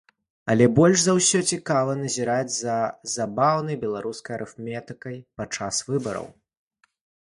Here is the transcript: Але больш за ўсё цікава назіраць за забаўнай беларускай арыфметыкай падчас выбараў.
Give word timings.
Але 0.53 0.65
больш 0.79 1.03
за 1.07 1.13
ўсё 1.17 1.41
цікава 1.57 1.91
назіраць 2.01 2.53
за 2.55 2.79
забаўнай 3.15 3.81
беларускай 3.87 4.33
арыфметыкай 4.41 5.25
падчас 5.41 5.89
выбараў. 5.95 6.27